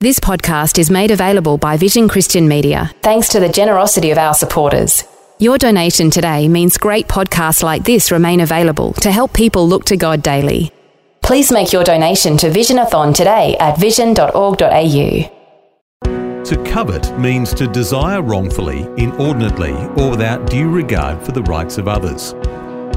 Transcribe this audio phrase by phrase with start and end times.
[0.00, 4.32] This podcast is made available by Vision Christian Media thanks to the generosity of our
[4.32, 5.02] supporters.
[5.40, 9.96] Your donation today means great podcasts like this remain available to help people look to
[9.96, 10.70] God daily.
[11.20, 15.34] Please make your donation to Visionathon today at vision.org.au.
[16.44, 21.88] To covet means to desire wrongfully, inordinately, or without due regard for the rights of
[21.88, 22.36] others.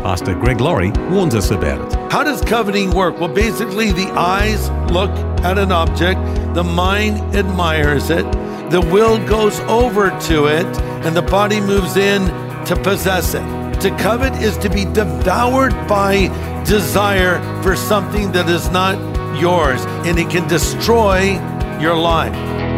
[0.01, 2.11] Pastor Greg Laurie warns us about it.
[2.11, 3.19] How does coveting work?
[3.19, 5.11] Well, basically, the eyes look
[5.45, 6.19] at an object,
[6.55, 8.23] the mind admires it,
[8.71, 10.65] the will goes over to it,
[11.05, 12.25] and the body moves in
[12.65, 13.79] to possess it.
[13.81, 16.29] To covet is to be devoured by
[16.65, 18.97] desire for something that is not
[19.39, 21.33] yours, and it can destroy
[21.79, 22.33] your life.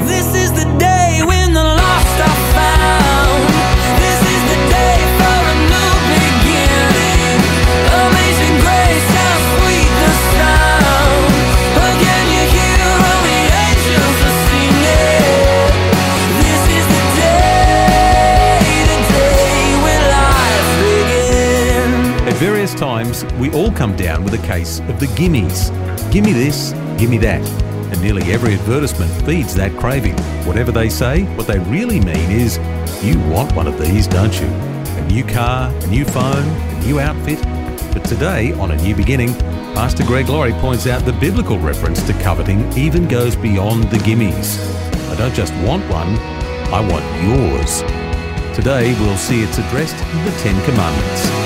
[0.05, 3.12] This is the day when the lost are found.
[23.73, 25.69] Come down with a case of the gimmies.
[26.11, 27.41] Gimme this, gimme that.
[27.91, 30.17] And nearly every advertisement feeds that craving.
[30.45, 32.57] Whatever they say, what they really mean is,
[33.03, 34.47] you want one of these, don't you?
[34.47, 37.41] A new car, a new phone, a new outfit.
[37.93, 39.33] But today, on A New Beginning,
[39.75, 44.57] Pastor Greg Laurie points out the biblical reference to coveting even goes beyond the gimmies.
[45.11, 46.17] I don't just want one,
[46.73, 47.81] I want yours.
[48.55, 51.42] Today, we'll see it's addressed in the Ten Commandments.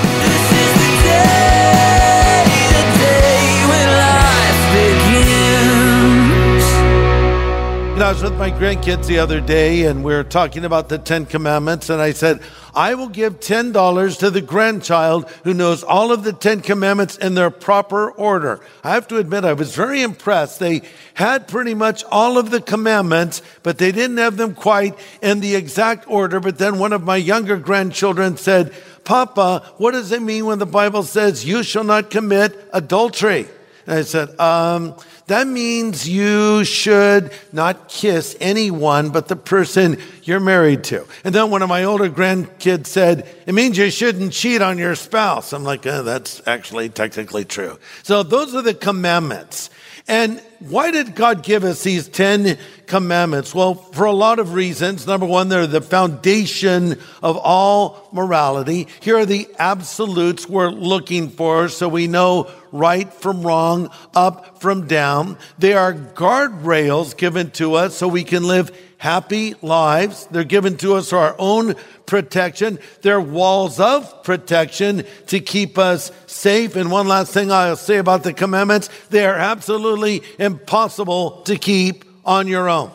[7.98, 10.88] You know, I was with my grandkids the other day and we were talking about
[10.88, 12.40] the Ten Commandments, and I said,
[12.72, 17.34] I will give $10 to the grandchild who knows all of the Ten Commandments in
[17.34, 18.60] their proper order.
[18.84, 20.60] I have to admit, I was very impressed.
[20.60, 20.82] They
[21.14, 25.56] had pretty much all of the commandments, but they didn't have them quite in the
[25.56, 26.38] exact order.
[26.38, 28.72] But then one of my younger grandchildren said,
[29.02, 33.48] Papa, what does it mean when the Bible says you shall not commit adultery?
[33.88, 34.94] And I said, um,
[35.28, 41.06] that means you should not kiss anyone but the person you're married to.
[41.24, 44.94] And then one of my older grandkids said, it means you shouldn't cheat on your
[44.94, 45.54] spouse.
[45.54, 47.78] I'm like, eh, that's actually technically true.
[48.02, 49.70] So those are the commandments.
[50.06, 53.54] And why did God give us these 10 commandments?
[53.54, 55.06] Well, for a lot of reasons.
[55.06, 58.88] Number one, they're the foundation of all morality.
[59.00, 64.86] Here are the absolutes we're looking for so we know right from wrong, up from
[64.86, 65.38] down.
[65.58, 70.26] They are guardrails given to us so we can live happy lives.
[70.30, 72.78] They're given to us for our own protection.
[73.02, 76.74] They're walls of protection to keep us safe.
[76.74, 82.04] And one last thing I'll say about the commandments they are absolutely impossible to keep
[82.24, 82.90] on your own.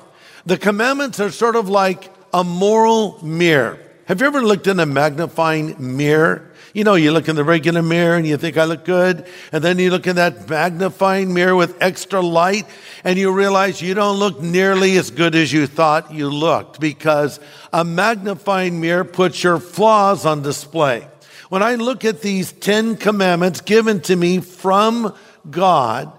[0.45, 3.79] The commandments are sort of like a moral mirror.
[4.05, 6.51] Have you ever looked in a magnifying mirror?
[6.73, 9.27] You know, you look in the regular mirror and you think I look good.
[9.51, 12.65] And then you look in that magnifying mirror with extra light
[13.03, 17.39] and you realize you don't look nearly as good as you thought you looked because
[17.71, 21.07] a magnifying mirror puts your flaws on display.
[21.49, 25.13] When I look at these 10 commandments given to me from
[25.49, 26.11] God,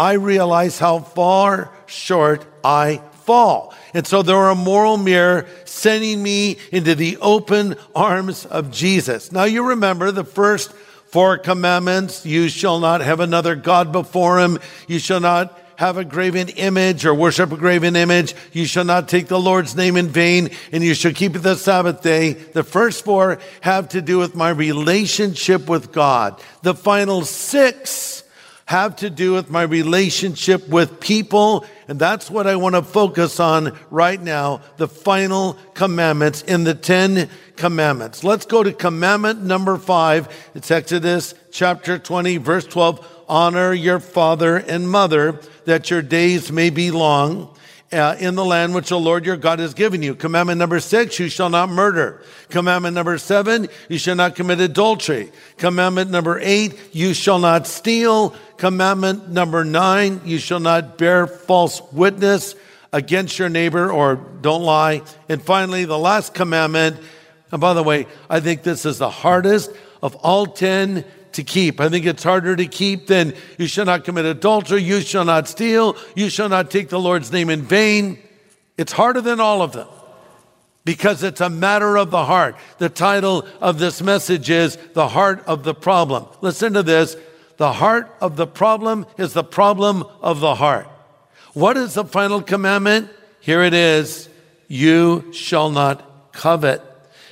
[0.00, 3.74] I realize how far short I fall.
[3.92, 9.30] And so there are a moral mirror sending me into the open arms of Jesus.
[9.30, 12.24] Now you remember the first four commandments.
[12.24, 14.58] You shall not have another God before him.
[14.88, 18.34] You shall not have a graven image or worship a graven image.
[18.54, 22.00] You shall not take the Lord's name in vain and you shall keep the Sabbath
[22.00, 22.32] day.
[22.32, 26.40] The first four have to do with my relationship with God.
[26.62, 28.24] The final six
[28.70, 31.66] have to do with my relationship with people.
[31.88, 34.60] And that's what I want to focus on right now.
[34.76, 38.22] The final commandments in the 10 commandments.
[38.22, 40.28] Let's go to commandment number five.
[40.54, 43.24] It's Exodus chapter 20, verse 12.
[43.28, 47.52] Honor your father and mother that your days may be long
[47.92, 50.14] uh, in the land which the Lord your God has given you.
[50.14, 52.22] Commandment number six, you shall not murder.
[52.48, 55.32] Commandment number seven, you shall not commit adultery.
[55.56, 58.34] Commandment number eight, you shall not steal.
[58.56, 62.54] Commandment number nine, you shall not bear false witness
[62.92, 65.02] against your neighbor or don't lie.
[65.28, 66.96] And finally, the last commandment,
[67.52, 69.70] And by the way, I think this is the hardest
[70.02, 71.80] of all 10 to keep.
[71.80, 75.48] I think it's harder to keep than you shall not commit adultery, you shall not
[75.48, 78.18] steal, you shall not take the Lord's name in vain.
[78.76, 79.88] It's harder than all of them
[80.84, 82.56] because it's a matter of the heart.
[82.78, 86.26] The title of this message is The Heart of the Problem.
[86.40, 87.16] Listen to this.
[87.58, 90.88] The heart of the problem is the problem of the heart.
[91.52, 93.10] What is the final commandment?
[93.40, 94.28] Here it is.
[94.66, 96.82] You shall not covet.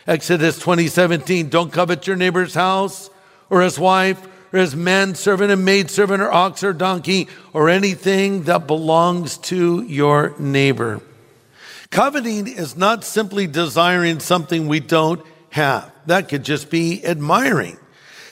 [0.06, 1.48] Exodus 2017.
[1.48, 3.10] Don't covet your neighbor's house
[3.50, 8.66] or his wife or his manservant and maidservant or ox or donkey or anything that
[8.66, 11.00] belongs to your neighbor.
[11.90, 15.90] Coveting is not simply desiring something we don't have.
[16.06, 17.78] That could just be admiring.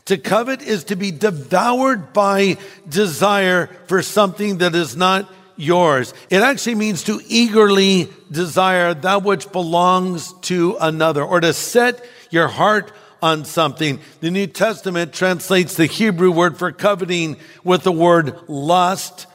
[0.06, 2.58] To covet is to be devoured by
[2.88, 6.14] desire for something that is not yours.
[6.30, 12.46] It actually means to eagerly desire that which belongs to another or to set your
[12.46, 12.92] heart
[13.22, 14.00] on something.
[14.20, 19.26] The New Testament translates the Hebrew word for coveting with the word lust,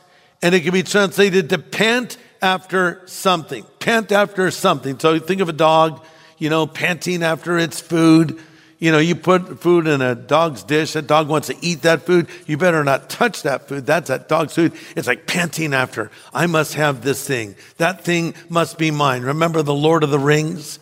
[0.42, 3.66] and it can be translated to pant after something.
[3.80, 5.00] Pant after something.
[5.00, 6.04] So think of a dog,
[6.38, 8.40] you know, panting after its food.
[8.80, 12.02] You know, you put food in a dog's dish, that dog wants to eat that
[12.02, 12.28] food.
[12.48, 13.86] You better not touch that food.
[13.86, 14.74] That's that dog's food.
[14.96, 16.10] It's like panting after.
[16.34, 17.56] I must have this thing.
[17.78, 19.22] That thing must be mine.
[19.22, 20.80] Remember the Lord of the Rings?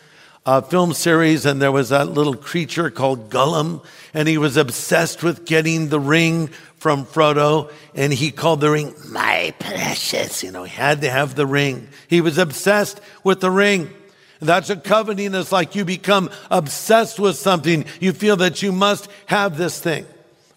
[0.50, 3.86] Uh, film series, and there was that little creature called Gollum,
[4.16, 6.48] and he was obsessed with getting the ring
[6.78, 10.42] from Frodo, and he called the ring my precious.
[10.42, 11.88] You know, he had to have the ring.
[12.08, 13.94] He was obsessed with the ring.
[14.40, 15.76] That's what coveting is like.
[15.76, 17.86] You become obsessed with something.
[18.00, 20.08] You feel that you must have this thing.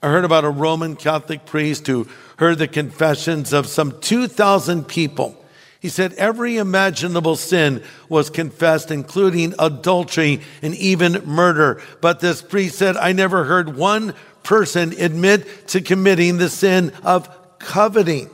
[0.02, 5.36] I heard about a Roman Catholic priest who heard the confessions of some 2,000 people
[5.82, 11.82] he said every imaginable sin was confessed, including adultery and even murder.
[12.00, 14.14] But this priest said, I never heard one
[14.44, 18.31] person admit to committing the sin of coveting.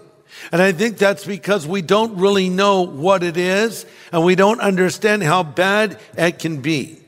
[0.53, 4.61] And I think that's because we don't really know what it is and we don't
[4.61, 6.99] understand how bad it can be.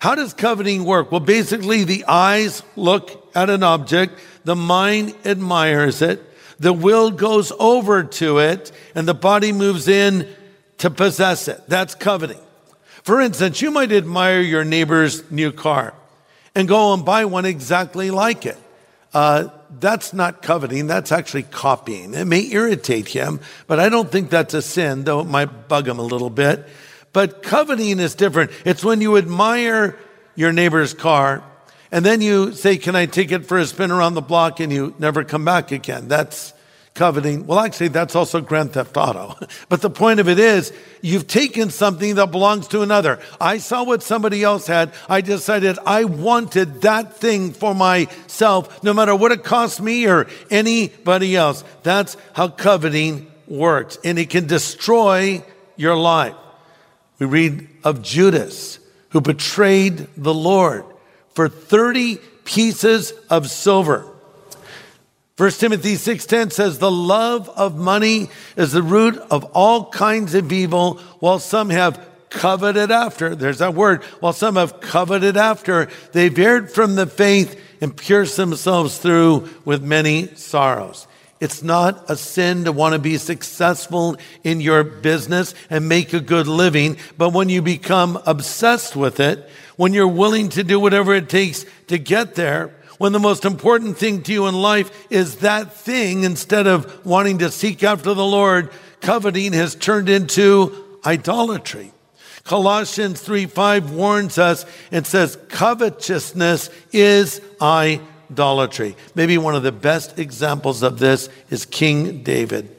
[0.00, 1.10] How does coveting work?
[1.10, 6.22] Well, basically, the eyes look at an object, the mind admires it,
[6.58, 10.28] the will goes over to it and the body moves in
[10.78, 11.62] to possess it.
[11.68, 12.40] That's coveting.
[13.02, 15.94] For instance, you might admire your neighbor's new car
[16.54, 18.58] and go and buy one exactly like it.
[19.14, 19.48] Uh,
[19.78, 22.14] that's not coveting, that's actually copying.
[22.14, 25.88] It may irritate him, but I don't think that's a sin, though it might bug
[25.88, 26.66] him a little bit.
[27.12, 28.50] But coveting is different.
[28.64, 29.96] It's when you admire
[30.34, 31.42] your neighbor's car
[31.96, 34.60] and then you say, Can I take it for a spin around the block?
[34.60, 36.08] And you never come back again.
[36.08, 36.52] That's
[36.92, 37.46] coveting.
[37.46, 39.34] Well, actually, that's also Grand Theft Auto.
[39.70, 43.18] But the point of it is, you've taken something that belongs to another.
[43.40, 44.92] I saw what somebody else had.
[45.08, 50.26] I decided I wanted that thing for myself, no matter what it cost me or
[50.50, 51.64] anybody else.
[51.82, 53.96] That's how coveting works.
[54.04, 55.42] And it can destroy
[55.76, 56.36] your life.
[57.18, 60.84] We read of Judas, who betrayed the Lord
[61.36, 64.06] for 30 pieces of silver.
[65.36, 70.50] 1 Timothy 6:10 says the love of money is the root of all kinds of
[70.50, 72.00] evil while some have
[72.30, 77.58] coveted after there's that word while some have coveted after they veered from the faith
[77.80, 81.06] and pierced themselves through with many sorrows
[81.38, 86.20] it's not a sin to want to be successful in your business and make a
[86.20, 91.14] good living but when you become obsessed with it when you're willing to do whatever
[91.14, 95.36] it takes to get there, when the most important thing to you in life is
[95.36, 101.92] that thing instead of wanting to seek after the Lord, coveting has turned into idolatry.
[102.44, 108.96] Colossians 3 5 warns us and says, covetousness is idolatry.
[109.14, 112.70] Maybe one of the best examples of this is King David.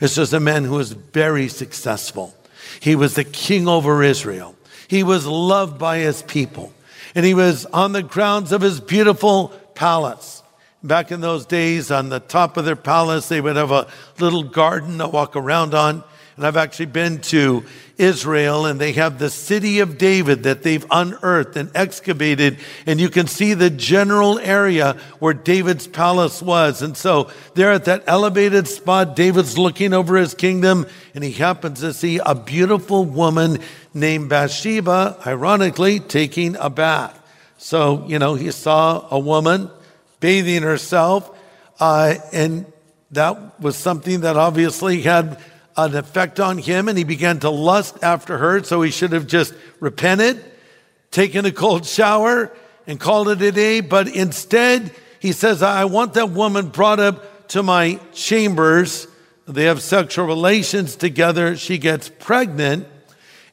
[0.00, 2.34] It's just a man who was very successful.
[2.80, 4.54] He was the king over Israel.
[4.88, 6.72] He was loved by his people.
[7.14, 10.42] And he was on the grounds of his beautiful palace.
[10.82, 13.86] Back in those days, on the top of their palace, they would have a
[14.18, 16.04] little garden to walk around on.
[16.36, 17.64] And I've actually been to
[17.96, 22.58] Israel and they have the city of David that they've unearthed and excavated.
[22.86, 26.82] And you can see the general area where David's palace was.
[26.82, 31.80] And so there at that elevated spot, David's looking over his kingdom and he happens
[31.80, 33.60] to see a beautiful woman
[33.92, 37.20] named Bathsheba, ironically, taking a bath.
[37.58, 39.70] So, you know, he saw a woman
[40.18, 41.30] bathing herself,
[41.78, 42.66] uh, and
[43.12, 45.38] that was something that obviously had
[45.76, 49.26] an effect on him, and he began to lust after her, so he should have
[49.26, 50.44] just repented,
[51.10, 52.52] taken a cold shower
[52.86, 57.48] and called it a day, but instead he says, I want that woman brought up
[57.48, 59.06] to my chambers.
[59.46, 61.56] They have sexual relations together.
[61.56, 62.86] She gets pregnant.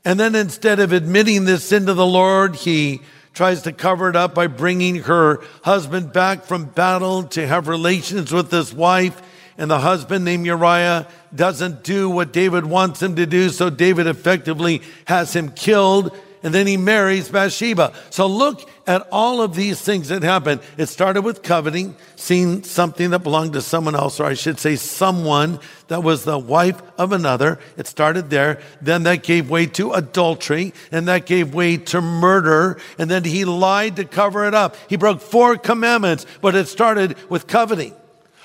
[0.03, 3.01] And then instead of admitting this sin to the Lord, he
[3.33, 8.31] tries to cover it up by bringing her husband back from battle to have relations
[8.31, 9.21] with his wife.
[9.57, 13.49] And the husband named Uriah doesn't do what David wants him to do.
[13.49, 17.93] So David effectively has him killed and then he marries Bathsheba.
[18.09, 20.59] So look at all of these things that happen.
[20.75, 24.75] It started with coveting, seeing something that belonged to someone else, or I should say
[24.75, 27.59] someone that was the wife of another.
[27.77, 28.59] It started there.
[28.81, 32.79] Then that gave way to adultery, and that gave way to murder.
[32.97, 34.75] And then he lied to cover it up.
[34.89, 37.93] He broke four commandments, but it started with coveting.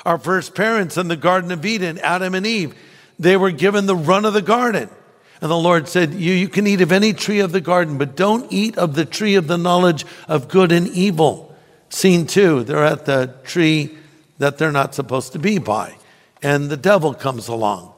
[0.07, 2.77] Our first parents in the Garden of Eden, Adam and Eve,
[3.19, 4.89] they were given the run of the garden.
[5.41, 8.15] And the Lord said, you, you can eat of any tree of the garden, but
[8.15, 11.53] don't eat of the tree of the knowledge of good and evil.
[11.89, 13.99] Scene two, they're at the tree
[14.39, 15.97] that they're not supposed to be by.
[16.41, 17.93] And the devil comes along.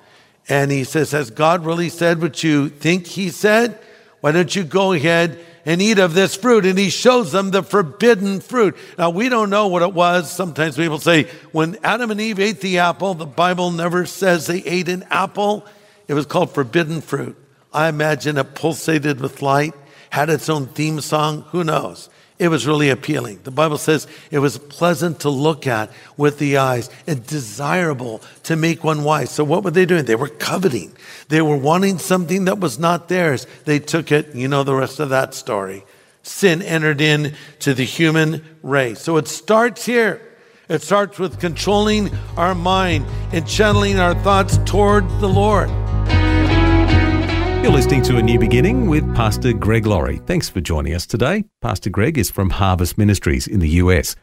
[0.48, 3.78] And he says, Has God really said what you think he said?
[4.22, 5.38] Why don't you go ahead
[5.68, 6.64] and eat of this fruit?
[6.64, 8.74] And he shows them the forbidden fruit.
[8.96, 10.32] Now, we don't know what it was.
[10.32, 14.64] Sometimes people say, when Adam and Eve ate the apple, the Bible never says they
[14.64, 15.66] ate an apple.
[16.08, 17.36] It was called Forbidden Fruit.
[17.70, 19.74] I imagine it pulsated with light,
[20.08, 21.42] had its own theme song.
[21.50, 22.08] Who knows?
[22.38, 23.40] It was really appealing.
[23.42, 28.54] The Bible says it was pleasant to look at with the eyes and desirable to
[28.54, 29.30] make one wise.
[29.30, 30.04] So what were they doing?
[30.04, 30.92] They were coveting.
[31.28, 33.46] They were wanting something that was not theirs.
[33.64, 34.36] They took it.
[34.36, 35.84] You know the rest of that story.
[36.22, 39.00] Sin entered in to the human race.
[39.00, 40.22] So it starts here.
[40.68, 45.70] It starts with controlling our mind and channeling our thoughts toward the Lord.
[47.60, 50.18] You're listening to A New Beginning with Pastor Greg Laurie.
[50.26, 51.44] Thanks for joining us today.
[51.60, 54.14] Pastor Greg is from Harvest Ministries in the US,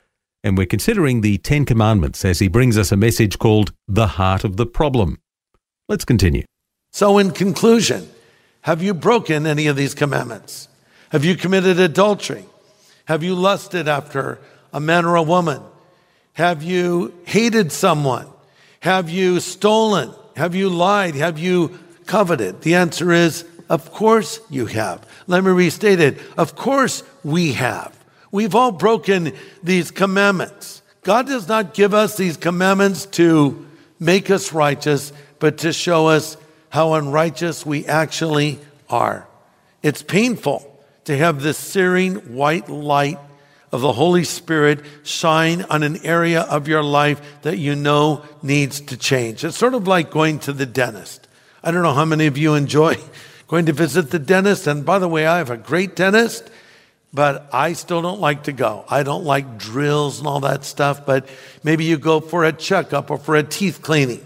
[0.42, 4.46] and we're considering the Ten Commandments as he brings us a message called The Heart
[4.46, 5.20] of the Problem.
[5.89, 6.46] Let's continue.
[6.94, 8.10] So, in conclusion,
[8.62, 10.70] have you broken any of these commandments?
[11.10, 12.46] Have you committed adultery?
[13.04, 14.39] Have you lusted after
[14.72, 15.62] a man or a woman?
[16.34, 18.27] Have you hated someone?
[18.80, 20.13] Have you stolen?
[20.38, 21.15] Have you lied?
[21.15, 22.62] Have you coveted?
[22.62, 25.08] The answer is, of course you have.
[25.28, 26.20] Let me restate it.
[26.38, 27.98] Of course we have.
[28.32, 29.34] We've all broken
[29.64, 30.82] these commandments.
[31.04, 33.66] God does not give us these commandments to
[34.00, 36.38] make us righteous, but to show us
[36.70, 38.60] how unrighteous we actually
[38.90, 39.28] are.
[39.82, 40.72] It's painful
[41.06, 43.20] to have this searing white light
[43.72, 48.82] of the Holy Spirit shine on an area of your life that you know needs
[48.82, 49.44] to change.
[49.44, 51.28] It's sort of like going to the dentist.
[51.66, 52.96] I don't know how many of you enjoy
[53.48, 54.68] going to visit the dentist.
[54.68, 56.48] And by the way, I have a great dentist,
[57.12, 58.86] but I still don't like to go.
[58.88, 61.28] I don't like drills and all that stuff, but
[61.64, 64.24] maybe you go for a checkup or for a teeth cleaning.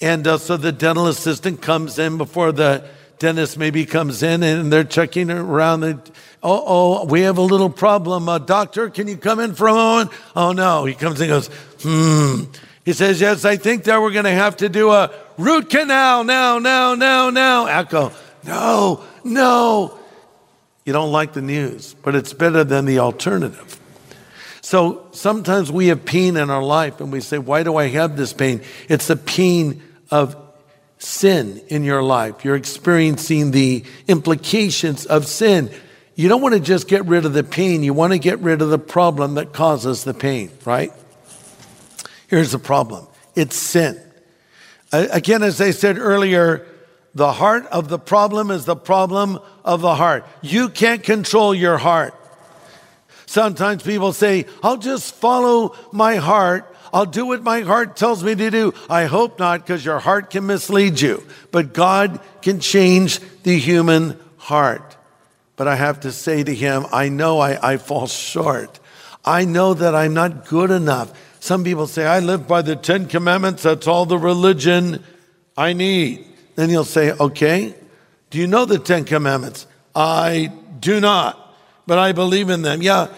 [0.00, 4.72] And uh, so the dental assistant comes in before the dentist maybe comes in and
[4.72, 5.80] they're checking around.
[5.80, 6.00] The,
[6.44, 8.28] oh, oh, we have a little problem.
[8.28, 10.12] Uh, doctor, can you come in for a moment?
[10.36, 10.84] Oh, no.
[10.84, 11.50] He comes and goes,
[11.82, 12.44] hmm.
[12.84, 16.24] He says, Yes, I think that we're going to have to do a root canal
[16.24, 17.66] now, now, now, now.
[17.66, 18.12] Echo,
[18.44, 19.98] no, no.
[20.84, 23.78] You don't like the news, but it's better than the alternative.
[24.60, 28.16] So sometimes we have pain in our life and we say, Why do I have
[28.16, 28.62] this pain?
[28.88, 30.36] It's the pain of
[30.98, 32.44] sin in your life.
[32.44, 35.70] You're experiencing the implications of sin.
[36.16, 38.60] You don't want to just get rid of the pain, you want to get rid
[38.60, 40.92] of the problem that causes the pain, right?
[42.26, 44.00] Here's the problem it's sin.
[44.92, 46.66] Again, as I said earlier,
[47.14, 50.24] the heart of the problem is the problem of the heart.
[50.40, 52.14] You can't control your heart.
[53.26, 56.74] Sometimes people say, I'll just follow my heart.
[56.92, 58.72] I'll do what my heart tells me to do.
[58.88, 61.22] I hope not, because your heart can mislead you.
[61.50, 64.96] But God can change the human heart.
[65.56, 68.80] But I have to say to him, I know I, I fall short.
[69.24, 71.12] I know that I'm not good enough.
[71.48, 73.62] Some people say, I live by the Ten Commandments.
[73.62, 75.02] That's all the religion
[75.56, 76.26] I need.
[76.56, 77.74] Then you'll say, okay,
[78.28, 79.66] do you know the Ten Commandments?
[79.94, 82.82] I do not, but I believe in them.
[82.82, 83.08] Yeah,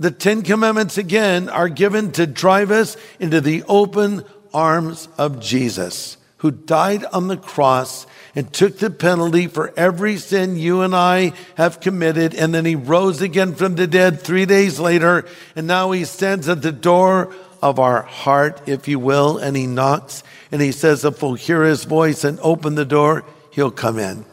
[0.00, 6.16] the Ten Commandments again are given to drive us into the open arms of Jesus,
[6.38, 11.32] who died on the cross and took the penalty for every sin you and I
[11.56, 12.34] have committed.
[12.34, 15.26] And then he rose again from the dead three days later.
[15.54, 19.66] And now he stands at the door of our heart, if you will, and he
[19.66, 23.98] knocks and he says, if we'll hear his voice and open the door, he'll come
[23.98, 24.24] in.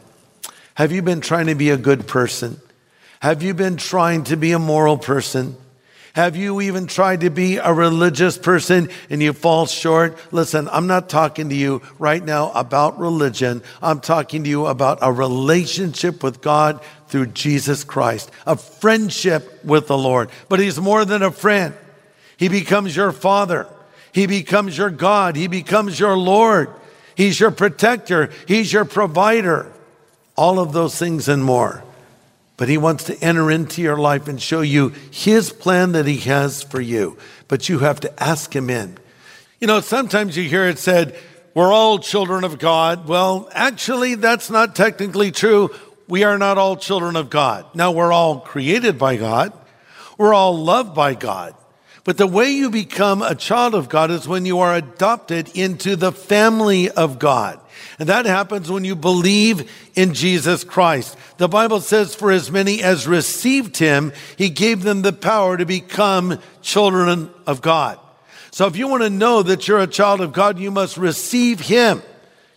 [0.74, 2.60] Have you been trying to be a good person?
[3.20, 5.56] Have you been trying to be a moral person?
[6.14, 10.18] Have you even tried to be a religious person and you fall short?
[10.32, 13.62] Listen, I'm not talking to you right now about religion.
[13.80, 19.86] I'm talking to you about a relationship with God through Jesus Christ, a friendship with
[19.86, 20.30] the Lord.
[20.48, 21.74] But He's more than a friend.
[22.40, 23.68] He becomes your Father.
[24.10, 25.36] He becomes your God.
[25.36, 26.74] He becomes your Lord.
[27.14, 28.30] He's your protector.
[28.48, 29.72] He's your provider.
[30.36, 31.84] All of those things and more
[32.60, 36.18] but he wants to enter into your life and show you his plan that he
[36.18, 37.16] has for you.
[37.48, 38.98] But you have to ask him in.
[39.60, 41.18] You know, sometimes you hear it said,
[41.54, 43.08] we're all children of God.
[43.08, 45.70] Well, actually, that's not technically true.
[46.06, 47.64] We are not all children of God.
[47.74, 49.54] Now, we're all created by God.
[50.18, 51.54] We're all loved by God.
[52.04, 55.96] But the way you become a child of God is when you are adopted into
[55.96, 57.60] the family of God.
[57.98, 61.16] And that happens when you believe in Jesus Christ.
[61.36, 65.66] The Bible says, for as many as received him, he gave them the power to
[65.66, 67.98] become children of God.
[68.50, 71.60] So if you want to know that you're a child of God, you must receive
[71.60, 72.02] him.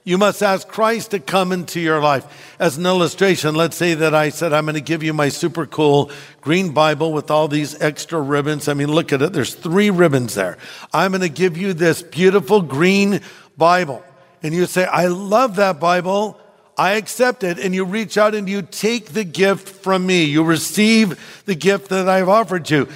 [0.06, 2.56] You must ask Christ to come into your life.
[2.60, 5.66] As an illustration, let's say that I said, I'm going to give you my super
[5.66, 8.68] cool green Bible with all these extra ribbons.
[8.68, 9.32] I mean, look at it.
[9.32, 10.58] There's three ribbons there.
[10.92, 13.22] I'm going to give you this beautiful green
[13.58, 14.04] Bible
[14.44, 16.38] and you say, I love that Bible.
[16.78, 17.58] I accept it.
[17.58, 20.26] And you reach out and you take the gift from me.
[20.26, 22.90] You receive the gift that I've offered you.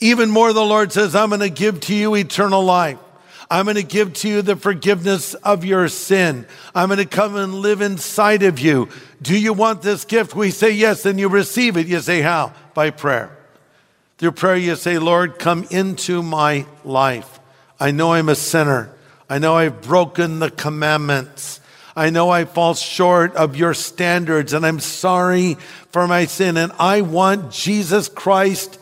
[0.00, 2.98] Even more, the Lord says, I'm going to give to you eternal life.
[3.50, 6.46] I'm going to give to you the forgiveness of your sin.
[6.74, 8.88] I'm going to come and live inside of you.
[9.20, 10.36] Do you want this gift?
[10.36, 11.88] We say yes, and you receive it.
[11.88, 12.52] You say, How?
[12.74, 13.36] By prayer.
[14.18, 17.40] Through prayer, you say, Lord, come into my life.
[17.80, 18.92] I know I'm a sinner.
[19.30, 21.60] I know I've broken the commandments.
[21.96, 25.54] I know I fall short of your standards and I'm sorry
[25.90, 26.56] for my sin.
[26.56, 28.78] And I want Jesus Christ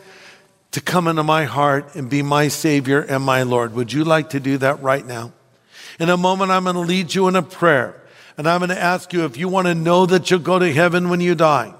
[0.72, 3.74] to come into my heart and be my Savior and my Lord.
[3.74, 5.32] Would you like to do that right now?
[5.98, 8.00] In a moment, I'm going to lead you in a prayer.
[8.36, 10.72] And I'm going to ask you if you want to know that you'll go to
[10.72, 11.74] heaven when you die,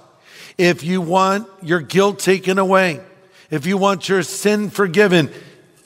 [0.57, 3.01] if you want your guilt taken away,
[3.49, 5.31] if you want your sin forgiven,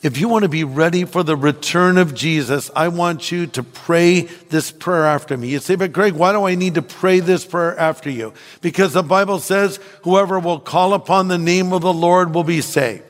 [0.02, 3.62] if you want to be ready for the return of Jesus, I want you to
[3.62, 5.48] pray this prayer after me.
[5.48, 8.34] You say, but Greg, why do I need to pray this prayer after you?
[8.60, 12.60] Because the Bible says, whoever will call upon the name of the Lord will be
[12.60, 13.04] saved.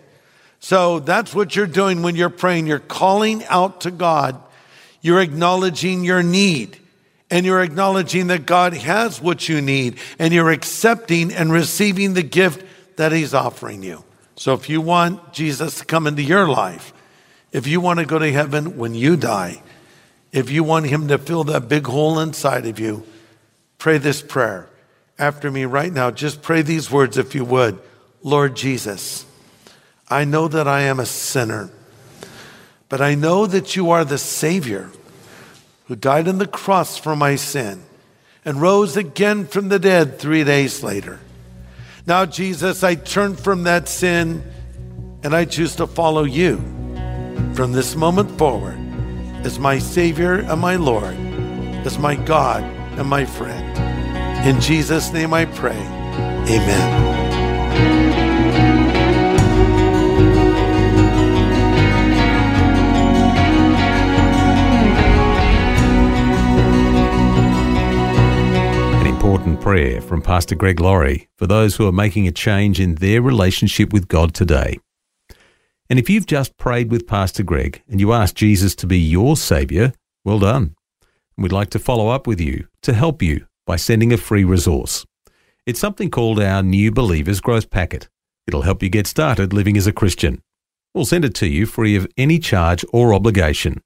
[0.60, 2.66] So that's what you're doing when you're praying.
[2.66, 4.40] You're calling out to God.
[5.00, 6.76] You're acknowledging your need
[7.30, 12.22] and you're acknowledging that God has what you need and you're accepting and receiving the
[12.22, 12.64] gift
[12.96, 14.04] that he's offering you.
[14.36, 16.92] So if you want Jesus to come into your life,
[17.52, 19.62] if you want to go to heaven when you die,
[20.32, 23.04] if you want him to fill that big hole inside of you,
[23.78, 24.68] pray this prayer
[25.18, 26.10] after me right now.
[26.10, 27.78] Just pray these words if you would.
[28.22, 29.26] Lord Jesus,
[30.08, 31.70] I know that I am a sinner,
[32.88, 34.90] but I know that you are the Savior
[35.86, 37.82] who died on the cross for my sin
[38.44, 41.20] and rose again from the dead three days later.
[42.06, 44.42] Now, Jesus, I turn from that sin
[45.22, 46.56] and I choose to follow you
[47.54, 48.78] from this moment forward
[49.44, 51.14] as my Savior and my Lord,
[51.86, 52.62] as my God
[52.98, 53.78] and my friend.
[54.46, 55.78] In Jesus' name I pray.
[55.78, 57.11] Amen.
[69.72, 73.90] Prayer from Pastor Greg Laurie for those who are making a change in their relationship
[73.90, 74.78] with God today.
[75.88, 79.34] And if you've just prayed with Pastor Greg and you asked Jesus to be your
[79.34, 79.94] Saviour,
[80.26, 80.74] well done.
[81.00, 84.44] And we'd like to follow up with you to help you by sending a free
[84.44, 85.06] resource.
[85.64, 88.10] It's something called our New Believers Growth Packet.
[88.46, 90.42] It'll help you get started living as a Christian.
[90.92, 93.80] We'll send it to you free of any charge or obligation.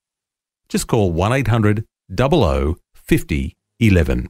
[0.69, 4.29] Just call 1 800 00 50 11.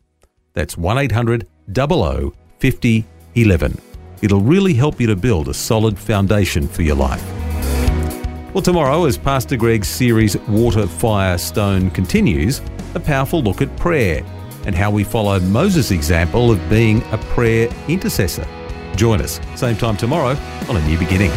[0.57, 3.79] That's 1 800 00 50 11.
[4.23, 7.23] It'll really help you to build a solid foundation for your life.
[8.55, 12.63] Well, tomorrow, as Pastor Greg's series Water, Fire, Stone continues,
[12.95, 14.25] a powerful look at prayer
[14.65, 18.49] and how we follow Moses' example of being a prayer intercessor.
[18.97, 20.39] Join us, same time tomorrow
[20.71, 21.31] on A New Beginning.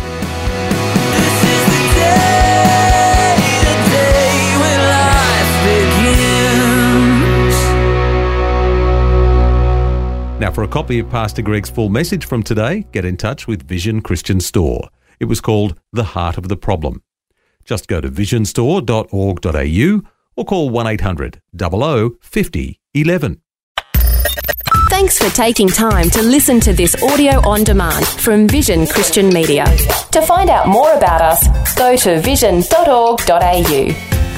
[10.39, 13.67] Now, for a copy of Pastor Greg's full message from today, get in touch with
[13.67, 14.88] Vision Christian Store.
[15.19, 17.04] It was called The Heart of the Problem.
[17.65, 23.41] Just go to visionstore.org.au or call 1 800 00 50 11.
[24.89, 29.65] Thanks for taking time to listen to this audio on demand from Vision Christian Media.
[30.12, 34.29] To find out more about us, go to vision.org.au.